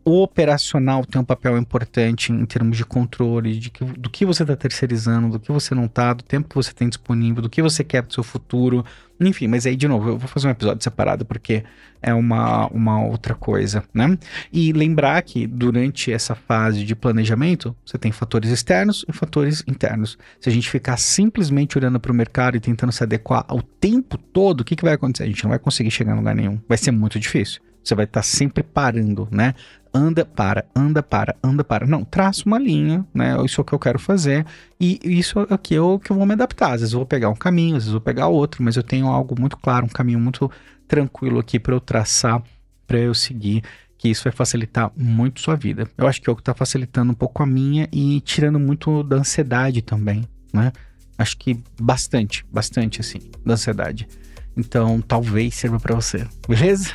o 0.04 0.22
operacional 0.22 1.04
tem 1.04 1.20
um 1.20 1.24
papel 1.24 1.56
importante 1.56 2.32
em 2.32 2.44
termos 2.44 2.76
de 2.76 2.84
controle 2.84 3.58
de 3.58 3.70
que, 3.70 3.84
do 3.84 4.10
que 4.10 4.24
você 4.26 4.42
está 4.42 4.56
terceirizando, 4.56 5.30
do 5.30 5.40
que 5.40 5.52
você 5.52 5.74
não 5.74 5.84
está, 5.84 6.12
do 6.12 6.24
tempo 6.24 6.48
que 6.48 6.54
você 6.54 6.72
tem 6.72 6.88
disponível, 6.88 7.42
do 7.42 7.48
que 7.48 7.62
você 7.62 7.84
quer 7.84 8.02
para 8.02 8.10
o 8.10 8.14
seu 8.14 8.24
futuro. 8.24 8.84
Enfim, 9.20 9.46
mas 9.46 9.64
aí, 9.64 9.76
de 9.76 9.86
novo, 9.86 10.08
eu 10.08 10.18
vou 10.18 10.28
fazer 10.28 10.48
um 10.48 10.50
episódio 10.50 10.82
separado 10.82 11.24
porque 11.24 11.62
é 12.02 12.12
uma, 12.12 12.66
uma 12.68 13.04
outra 13.04 13.34
coisa, 13.34 13.84
né? 13.94 14.18
E 14.52 14.72
lembrar 14.72 15.22
que 15.22 15.46
durante 15.46 16.12
essa 16.12 16.34
fase 16.34 16.84
de 16.84 16.96
planejamento, 16.96 17.76
você 17.86 17.96
tem 17.96 18.10
fatores 18.10 18.50
externos 18.50 19.04
e 19.08 19.12
fatores 19.12 19.62
internos. 19.68 20.18
Se 20.40 20.48
a 20.48 20.52
gente 20.52 20.68
ficar 20.68 20.96
simplesmente 20.96 21.78
olhando 21.78 22.00
para 22.00 22.10
o 22.10 22.14
mercado 22.14 22.56
e 22.56 22.60
tentando 22.60 22.90
se 22.90 23.04
adequar 23.04 23.44
ao 23.46 23.62
tempo 23.62 24.18
todo, 24.18 24.62
o 24.62 24.64
que, 24.64 24.74
que 24.74 24.84
vai 24.84 24.94
acontecer? 24.94 25.22
A 25.22 25.28
gente 25.28 25.44
não 25.44 25.50
vai 25.50 25.60
conseguir 25.60 25.92
chegar 25.92 26.14
em 26.14 26.16
lugar 26.16 26.34
nenhum. 26.34 26.58
Vai 26.68 26.76
ser 26.76 26.90
muito 26.90 27.20
difícil. 27.20 27.60
Você 27.82 27.94
vai 27.94 28.04
estar 28.04 28.22
sempre 28.22 28.62
parando, 28.62 29.28
né? 29.30 29.54
Anda, 29.94 30.24
para, 30.24 30.64
anda, 30.74 31.02
para, 31.02 31.36
anda, 31.44 31.62
para. 31.62 31.86
Não, 31.86 32.02
traça 32.02 32.44
uma 32.46 32.58
linha, 32.58 33.06
né? 33.12 33.36
Isso 33.44 33.60
é 33.60 33.62
o 33.62 33.64
que 33.64 33.74
eu 33.74 33.78
quero 33.78 33.98
fazer. 33.98 34.46
E 34.80 34.98
isso 35.04 35.38
aqui 35.50 35.74
é 35.74 35.80
o 35.80 35.98
que 35.98 36.10
eu 36.10 36.16
vou 36.16 36.24
me 36.24 36.32
adaptar. 36.32 36.72
Às 36.72 36.80
vezes 36.80 36.92
vou 36.92 37.04
pegar 37.04 37.28
um 37.28 37.34
caminho, 37.34 37.76
às 37.76 37.82
vezes 37.82 37.92
vou 37.92 38.00
pegar 38.00 38.28
outro, 38.28 38.62
mas 38.62 38.76
eu 38.76 38.82
tenho 38.82 39.06
algo 39.06 39.38
muito 39.38 39.56
claro, 39.58 39.84
um 39.84 39.90
caminho 39.90 40.18
muito 40.18 40.50
tranquilo 40.88 41.38
aqui 41.38 41.58
para 41.58 41.74
eu 41.74 41.80
traçar, 41.80 42.42
para 42.86 42.98
eu 42.98 43.14
seguir, 43.14 43.62
que 43.98 44.08
isso 44.08 44.24
vai 44.24 44.32
facilitar 44.32 44.90
muito 44.96 45.40
sua 45.40 45.56
vida. 45.56 45.86
Eu 45.96 46.06
acho 46.06 46.20
que 46.20 46.28
é 46.28 46.32
o 46.32 46.36
que 46.36 46.42
está 46.42 46.54
facilitando 46.54 47.12
um 47.12 47.14
pouco 47.14 47.42
a 47.42 47.46
minha 47.46 47.88
e 47.92 48.20
tirando 48.22 48.58
muito 48.58 49.02
da 49.02 49.16
ansiedade 49.16 49.82
também, 49.82 50.24
né? 50.52 50.72
Acho 51.16 51.36
que 51.36 51.62
bastante, 51.80 52.44
bastante 52.50 53.00
assim, 53.00 53.18
da 53.44 53.54
ansiedade. 53.54 54.08
Então, 54.56 55.00
talvez 55.00 55.54
sirva 55.54 55.78
para 55.78 55.94
você. 55.94 56.26
Beleza? 56.48 56.92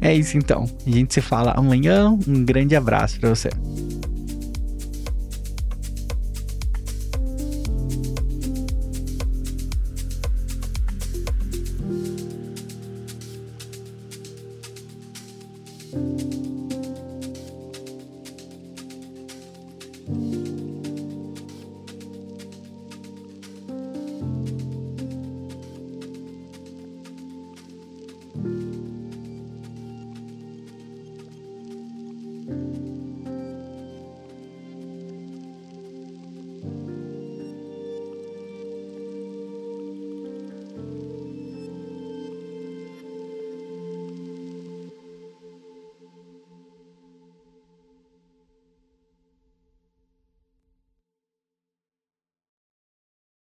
É 0.00 0.14
isso 0.14 0.36
então. 0.36 0.68
A 0.86 0.90
gente 0.90 1.14
se 1.14 1.20
fala 1.20 1.52
amanhã. 1.52 2.16
Um 2.26 2.44
grande 2.44 2.76
abraço 2.76 3.18
para 3.20 3.30
você. 3.30 3.50